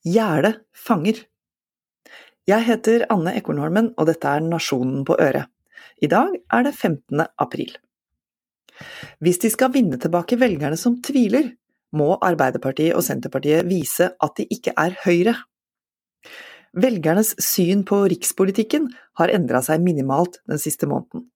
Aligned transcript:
Gjerdet 0.00 0.62
fanger. 0.72 1.18
Jeg 2.48 2.64
heter 2.64 3.02
Anne 3.12 3.34
Ekornholmen, 3.36 3.90
og 4.00 4.06
dette 4.08 4.30
er 4.32 4.40
Nasjonen 4.40 5.02
på 5.04 5.12
øret. 5.20 5.50
I 6.00 6.08
dag 6.08 6.38
er 6.40 6.62
det 6.64 6.72
15. 6.72 7.20
april. 7.36 7.74
Hvis 9.20 9.42
de 9.42 9.50
skal 9.52 9.74
vinne 9.74 9.98
tilbake 10.00 10.38
velgerne 10.40 10.78
som 10.80 10.96
tviler, 11.04 11.50
må 11.92 12.14
Arbeiderpartiet 12.16 12.96
og 12.96 13.04
Senterpartiet 13.04 13.68
vise 13.68 14.08
at 14.16 14.40
de 14.40 14.46
ikke 14.48 14.72
er 14.72 14.96
Høyre. 15.04 15.36
Velgernes 16.80 17.34
syn 17.44 17.84
på 17.84 18.00
rikspolitikken 18.08 18.88
har 19.20 19.34
endra 19.36 19.60
seg 19.66 19.84
minimalt 19.84 20.40
den 20.48 20.62
siste 20.62 20.88
måneden. 20.88 21.28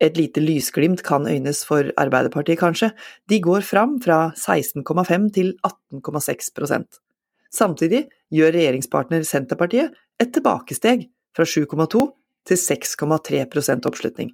Et 0.00 0.16
lite 0.16 0.40
lysglimt 0.40 1.04
kan 1.04 1.28
øynes 1.28 1.66
for 1.68 1.92
Arbeiderpartiet, 2.00 2.62
kanskje, 2.64 2.94
de 3.28 3.42
går 3.44 3.60
fram 3.60 3.98
fra 4.00 4.30
16,5 4.40 5.30
til 5.36 5.52
18,6 5.68 7.00
Samtidig 7.50 8.06
gjør 8.32 8.54
regjeringspartner 8.54 9.24
Senterpartiet 9.26 9.96
et 10.22 10.32
tilbakesteg 10.34 11.08
fra 11.36 11.46
7,2 11.46 12.06
til 12.48 12.58
6,3% 12.58 13.88
oppslutning. 13.90 14.32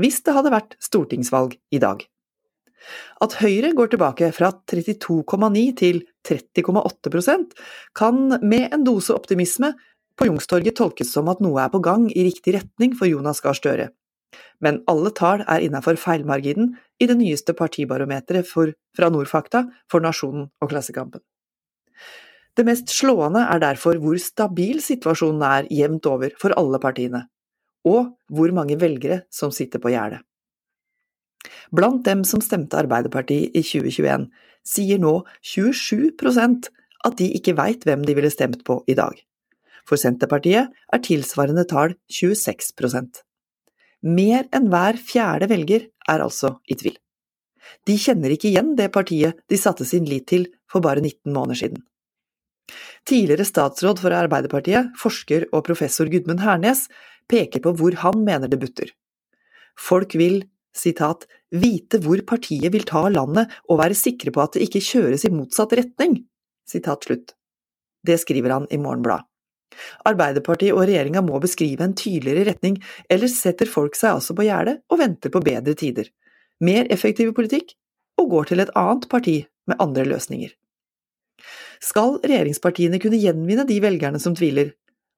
Hvis 0.00 0.22
det 0.24 0.34
hadde 0.36 0.52
vært 0.54 0.76
stortingsvalg 0.82 1.58
i 1.74 1.80
dag. 1.82 2.04
At 3.22 3.36
Høyre 3.38 3.70
går 3.78 3.92
tilbake 3.92 4.30
fra 4.34 4.50
32,9 4.70 5.64
til 5.78 6.02
30,8% 6.26 7.52
kan 7.98 8.22
med 8.42 8.74
en 8.74 8.86
dose 8.86 9.14
optimisme 9.14 9.72
på 10.18 10.28
Youngstorget 10.28 10.76
tolkes 10.78 11.12
som 11.14 11.30
at 11.32 11.42
noe 11.44 11.60
er 11.62 11.70
på 11.72 11.82
gang 11.84 12.08
i 12.10 12.26
riktig 12.26 12.56
retning 12.56 12.96
for 12.98 13.10
Jonas 13.10 13.42
Gahr 13.44 13.56
Støre. 13.58 13.90
Men 14.62 14.80
alle 14.90 15.12
tall 15.14 15.44
er 15.44 15.62
innenfor 15.64 15.98
feilmarginen 16.00 16.74
i 17.02 17.08
det 17.10 17.18
nyeste 17.18 17.54
partibarometeret 17.58 18.48
fra 18.48 19.10
Nordfakta 19.12 19.66
for 19.90 20.04
Nasjonen 20.04 20.48
og 20.62 20.72
Klassekampen. 20.72 21.22
Det 22.56 22.66
mest 22.68 22.90
slående 22.92 23.46
er 23.48 23.62
derfor 23.62 23.96
hvor 24.00 24.18
stabil 24.20 24.82
situasjonen 24.84 25.44
er 25.46 25.70
jevnt 25.72 26.06
over 26.10 26.34
for 26.40 26.52
alle 26.58 26.80
partiene, 26.82 27.24
og 27.88 28.12
hvor 28.28 28.52
mange 28.52 28.76
velgere 28.80 29.22
som 29.32 29.54
sitter 29.54 29.80
på 29.80 29.94
gjerdet. 29.94 30.20
Blant 31.72 32.04
dem 32.04 32.22
som 32.28 32.42
stemte 32.44 32.76
Arbeiderpartiet 32.78 33.56
i 33.56 33.62
2021, 33.64 34.28
sier 34.62 35.00
nå 35.00 35.14
27% 35.40 36.68
at 37.08 37.18
de 37.18 37.28
ikke 37.38 37.56
veit 37.58 37.84
hvem 37.88 38.04
de 38.06 38.14
ville 38.14 38.30
stemt 38.30 38.60
på 38.68 38.82
i 38.86 38.96
dag. 38.98 39.16
For 39.88 39.98
Senterpartiet 39.98 40.68
er 40.70 41.02
tilsvarende 41.02 41.64
tall 41.66 41.96
26% 42.12 43.24
Mer 44.02 44.46
enn 44.54 44.68
hver 44.70 44.98
fjerde 44.98 45.48
velger 45.50 45.86
er 46.10 46.22
altså 46.22 46.56
i 46.70 46.76
tvil. 46.78 46.94
De 47.86 47.94
kjenner 47.98 48.34
ikke 48.34 48.50
igjen 48.50 48.74
det 48.78 48.90
partiet 48.94 49.38
de 49.50 49.58
satte 49.58 49.86
sin 49.86 50.06
lit 50.06 50.26
til 50.30 50.48
for 50.70 50.82
bare 50.82 51.02
19 51.02 51.32
måneder 51.32 51.58
siden. 51.58 51.82
Tidligere 53.08 53.46
statsråd 53.46 54.00
for 54.02 54.14
Arbeiderpartiet, 54.14 54.92
forsker 54.98 55.48
og 55.50 55.64
professor 55.66 56.10
Gudmund 56.10 56.42
Hernes, 56.44 56.86
peker 57.30 57.62
på 57.64 57.74
hvor 57.78 57.96
han 58.02 58.22
mener 58.22 58.50
det 58.50 58.60
butter. 58.62 58.92
Folk 59.78 60.14
vil 60.18 60.42
sitat, 60.76 61.26
vite 61.52 62.00
hvor 62.02 62.22
partiet 62.28 62.72
vil 62.72 62.86
ta 62.88 63.04
landet 63.12 63.50
og 63.68 63.80
være 63.82 63.98
sikre 63.98 64.32
på 64.32 64.44
at 64.44 64.56
det 64.56 64.68
ikke 64.68 64.84
kjøres 64.86 65.26
i 65.26 65.32
motsatt 65.34 65.74
retning. 65.76 66.22
Sitat 66.68 67.08
slutt. 67.08 67.34
Det 68.06 68.18
skriver 68.22 68.54
han 68.54 68.70
i 68.70 68.80
Morgenbladet. 68.80 69.26
Arbeiderpartiet 70.08 70.74
og 70.76 70.84
regjeringa 70.84 71.22
må 71.24 71.38
beskrive 71.40 71.84
en 71.86 71.94
tydeligere 71.96 72.50
retning, 72.50 72.76
ellers 73.08 73.38
setter 73.40 73.70
folk 73.70 73.96
seg 73.96 74.18
altså 74.18 74.36
på 74.36 74.44
gjerdet 74.44 74.82
og 74.92 75.00
venter 75.00 75.32
på 75.32 75.40
bedre 75.44 75.72
tider, 75.78 76.10
mer 76.60 76.90
effektiv 76.92 77.32
politikk, 77.36 77.72
og 78.20 78.28
går 78.34 78.50
til 78.50 78.60
et 78.60 78.74
annet 78.76 79.08
parti 79.08 79.38
med 79.70 79.80
andre 79.80 80.04
løsninger. 80.04 80.52
Skal 81.82 82.20
regjeringspartiene 82.22 83.00
kunne 83.02 83.18
gjenvinne 83.18 83.66
de 83.66 83.80
velgerne 83.82 84.20
som 84.22 84.36
tviler, 84.38 84.70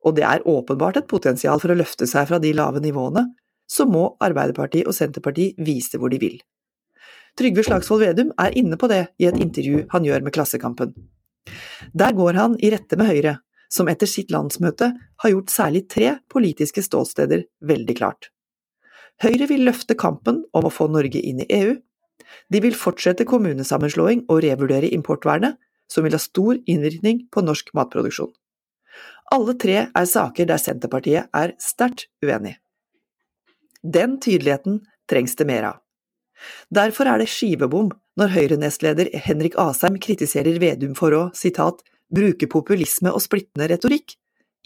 og 0.04 0.16
det 0.16 0.24
er 0.28 0.44
åpenbart 0.48 1.00
et 1.00 1.08
potensial 1.08 1.60
for 1.60 1.72
å 1.72 1.78
løfte 1.78 2.08
seg 2.08 2.28
fra 2.30 2.41
de 2.41 2.52
lave 2.56 2.80
nivåene, 2.84 3.26
så 3.69 3.86
må 3.88 4.10
Arbeiderpartiet 4.25 4.88
og 4.88 4.97
Senterpartiet 4.97 5.60
vise 5.64 6.00
hvor 6.00 6.12
de 6.12 6.20
vil. 6.20 6.38
Trygve 7.38 7.64
Slagsvold 7.66 8.04
Vedum 8.04 8.30
er 8.41 8.54
inne 8.56 8.78
på 8.78 8.88
det 8.91 9.08
i 9.19 9.26
et 9.28 9.41
intervju 9.41 9.86
han 9.91 10.04
gjør 10.06 10.22
med 10.24 10.34
Klassekampen. 10.36 10.92
Der 11.92 12.14
går 12.16 12.38
han 12.38 12.54
i 12.62 12.70
rette 12.72 12.97
med 13.00 13.10
Høyre, 13.10 13.38
som 13.72 13.88
etter 13.91 14.08
sitt 14.08 14.30
landsmøte 14.32 14.92
har 14.94 15.32
gjort 15.32 15.50
særlig 15.53 15.84
tre 15.91 16.14
politiske 16.30 16.84
ståsteder 16.84 17.44
veldig 17.66 17.97
klart. 17.98 18.30
Høyre 19.22 19.48
vil 19.50 19.66
løfte 19.66 19.97
kampen 19.98 20.42
om 20.54 20.69
å 20.69 20.72
få 20.72 20.86
Norge 20.91 21.20
inn 21.20 21.42
i 21.42 21.48
EU. 21.58 21.74
De 22.50 22.60
vil 22.62 22.76
fortsette 22.78 23.26
kommunesammenslåing 23.28 24.24
og 24.30 24.42
revurdere 24.47 24.91
importvernet, 24.94 25.58
som 25.91 26.05
vil 26.05 26.17
ha 26.17 26.22
stor 26.22 26.59
innvirkning 26.67 27.27
på 27.33 27.45
norsk 27.45 27.72
matproduksjon. 27.77 28.33
Alle 29.34 29.55
tre 29.59 29.77
er 29.87 30.06
saker 30.09 30.49
der 30.49 30.61
Senterpartiet 30.61 31.31
er 31.34 31.55
sterkt 31.62 32.06
uenig. 32.25 32.56
Den 33.83 34.19
tydeligheten 34.21 34.83
trengs 35.11 35.37
det 35.37 35.49
mer 35.49 35.71
av. 35.72 35.81
Derfor 36.72 37.09
er 37.09 37.21
det 37.21 37.31
skivebom 37.31 37.91
når 38.21 38.33
Høyre-nestleder 38.34 39.11
Henrik 39.27 39.56
Asheim 39.61 39.99
kritiserer 40.03 40.59
Vedum 40.62 40.95
for 40.99 41.15
å 41.17 41.22
citat, 41.37 41.83
bruke 42.15 42.47
populisme 42.51 43.12
og 43.12 43.22
splittende 43.25 43.69
retorikk 43.72 44.16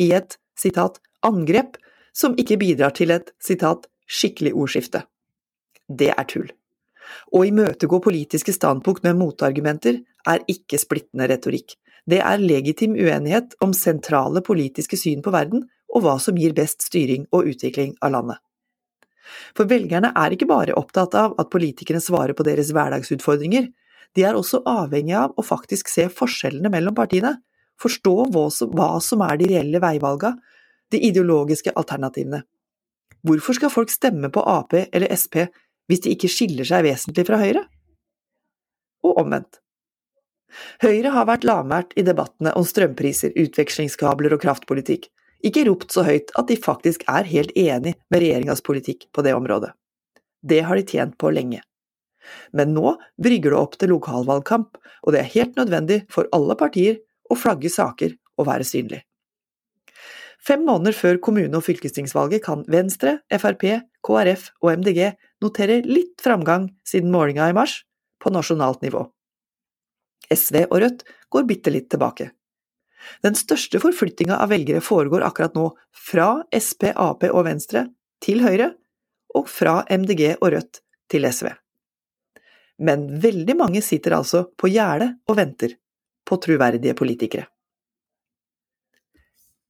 i 0.03 0.11
et 0.17 0.37
citat, 0.59 0.99
angrep 1.25 1.79
som 2.15 2.37
ikke 2.39 2.59
bidrar 2.61 2.95
til 2.99 3.13
et 3.15 3.31
citat, 3.43 3.87
skikkelig 4.09 4.55
ordskifte. 4.55 5.05
Det 5.89 6.11
er 6.13 6.29
tull. 6.29 6.51
Å 7.33 7.45
imøtegå 7.49 8.01
politiske 8.05 8.55
standpunkt 8.55 9.05
med 9.07 9.19
motargumenter 9.21 10.01
er 10.29 10.45
ikke 10.51 10.81
splittende 10.81 11.29
retorikk. 11.31 11.77
Det 12.09 12.21
er 12.25 12.41
legitim 12.41 12.95
uenighet 12.97 13.57
om 13.65 13.75
sentrale 13.77 14.41
politiske 14.45 14.97
syn 14.97 15.23
på 15.25 15.33
verden 15.35 15.67
og 15.95 16.05
hva 16.05 16.17
som 16.23 16.39
gir 16.41 16.55
best 16.57 16.85
styring 16.87 17.27
og 17.33 17.51
utvikling 17.53 17.95
av 18.05 18.15
landet. 18.15 18.41
For 19.57 19.69
velgerne 19.69 20.15
er 20.17 20.33
ikke 20.33 20.49
bare 20.49 20.77
opptatt 20.79 21.17
av 21.19 21.35
at 21.41 21.51
politikerne 21.53 22.01
svarer 22.01 22.37
på 22.37 22.47
deres 22.49 22.73
hverdagsutfordringer, 22.73 23.69
de 24.17 24.25
er 24.25 24.37
også 24.39 24.63
avhengig 24.65 25.17
av 25.21 25.35
å 25.37 25.45
faktisk 25.45 25.91
se 25.93 26.07
forskjellene 26.09 26.73
mellom 26.73 26.97
partiene, 26.97 27.35
forstå 27.79 28.15
hva 28.33 28.89
som 29.05 29.25
er 29.27 29.37
de 29.39 29.51
reelle 29.53 29.83
veivalga, 29.83 30.33
de 30.89 31.01
ideologiske 31.11 31.75
alternativene. 31.77 32.41
Hvorfor 33.27 33.59
skal 33.59 33.73
folk 33.73 33.93
stemme 33.93 34.31
på 34.33 34.43
Ap 34.49 34.73
eller 34.79 35.13
Sp 35.13 35.45
hvis 35.89 36.05
de 36.05 36.13
ikke 36.15 36.31
skiller 36.33 36.69
seg 36.69 36.85
vesentlig 36.87 37.25
fra 37.29 37.41
Høyre? 37.41 37.65
Og 39.07 39.23
omvendt. 39.25 39.61
Høyre 40.83 41.13
har 41.13 41.29
vært 41.29 41.47
lavmælt 41.49 41.95
i 42.01 42.05
debattene 42.07 42.55
om 42.57 42.65
strømpriser, 42.67 43.35
utvekslingskabler 43.37 44.35
og 44.37 44.43
kraftpolitikk, 44.43 45.09
ikke 45.45 45.65
ropt 45.69 45.95
så 45.95 46.03
høyt 46.07 46.33
at 46.41 46.49
de 46.51 46.57
faktisk 46.59 47.05
er 47.11 47.29
helt 47.29 47.53
enig 47.55 47.95
med 48.11 48.23
regjeringas 48.25 48.63
politikk 48.67 49.07
på 49.15 49.23
det 49.23 49.37
området. 49.37 49.71
Det 50.43 50.63
har 50.67 50.79
de 50.79 50.87
tjent 50.87 51.19
på 51.19 51.31
lenge. 51.35 51.61
Men 52.53 52.75
nå 52.75 52.97
brygger 53.23 53.55
det 53.55 53.61
opp 53.61 53.77
til 53.79 53.93
lokalvalgkamp, 53.95 54.79
og 55.07 55.15
det 55.15 55.23
er 55.23 55.35
helt 55.37 55.61
nødvendig 55.61 56.01
for 56.13 56.29
alle 56.35 56.57
partier 56.59 56.99
å 57.31 57.39
flagge 57.39 57.71
saker 57.73 58.17
og 58.39 58.49
være 58.51 58.67
synlig. 58.67 59.03
Fem 60.39 60.63
måneder 60.65 60.95
før 60.95 61.19
kommune- 61.21 61.59
og 61.59 61.65
fylkestingsvalget 61.67 62.45
kan 62.45 62.65
Venstre, 62.71 63.19
Frp, 63.31 63.65
KrF 64.07 64.51
og 64.63 64.73
MDG 64.79 65.13
notere 65.43 65.83
litt 65.85 66.23
framgang 66.23 66.71
siden 66.87 67.13
målinga 67.13 67.51
i 67.51 67.57
mars, 67.57 67.83
på 68.19 68.33
nasjonalt 68.35 68.83
nivå. 68.83 69.05
SV 70.35 70.65
og 70.69 70.81
Rødt 70.83 71.05
går 71.31 71.47
bitte 71.47 71.71
litt 71.71 71.89
tilbake. 71.91 72.33
Den 73.23 73.37
største 73.39 73.81
forflyttinga 73.83 74.41
av 74.43 74.51
velgere 74.53 74.83
foregår 74.85 75.23
akkurat 75.27 75.55
nå 75.55 75.69
fra 75.95 76.43
Sp, 76.55 76.91
Ap 76.95 77.25
og 77.31 77.45
Venstre 77.47 77.87
til 78.25 78.43
Høyre, 78.43 78.73
og 79.37 79.49
fra 79.53 79.83
MDG 79.93 80.39
og 80.41 80.51
Rødt 80.55 80.81
til 81.13 81.27
SV. 81.29 81.53
Men 82.79 83.07
veldig 83.21 83.57
mange 83.59 83.83
sitter 83.83 84.17
altså 84.17 84.47
på 84.59 84.71
gjerdet 84.73 85.13
og 85.29 85.39
venter 85.39 85.75
på 86.27 86.39
troverdige 86.43 86.95
politikere. 86.99 87.47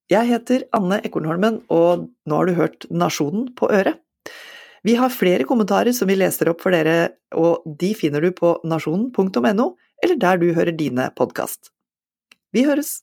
Jeg 0.08 0.24
heter 0.30 0.62
Anne 0.72 1.02
Ekornholmen, 1.04 1.58
og 1.68 2.06
nå 2.24 2.36
har 2.38 2.48
du 2.48 2.54
hørt 2.56 2.86
Nasjonen 2.88 3.50
på 3.58 3.68
øret. 3.68 4.00
Vi 4.86 4.94
har 4.96 5.12
flere 5.12 5.44
kommentarer 5.44 5.92
som 5.92 6.08
vi 6.08 6.16
leser 6.16 6.48
opp 6.48 6.62
for 6.64 6.72
dere, 6.72 7.10
og 7.36 7.66
de 7.80 7.90
finner 7.98 8.24
du 8.24 8.30
på 8.32 8.54
nasjonen.no, 8.64 9.66
eller 10.00 10.20
der 10.22 10.40
du 10.40 10.46
hører 10.56 10.72
dine 10.72 11.10
podkast. 11.18 11.72
Vi 12.56 12.64
høres! 12.64 13.02